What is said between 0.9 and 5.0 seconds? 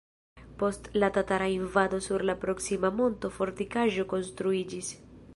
la tatara invado sur la proksima monto fortikaĵo konstruiĝis.